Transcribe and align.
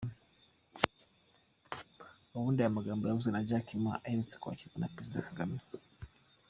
Ubundi 2.35 2.59
aya 2.59 2.77
magambo 2.77 3.03
yavuzwe 3.03 3.29
na 3.31 3.45
Jack 3.49 3.67
Ma 3.83 3.93
uherutse 4.05 4.35
kwakirwa 4.41 4.77
na 4.79 4.91
Perezida 4.93 5.23
Paul 5.23 5.29
Kagame. 5.29 5.57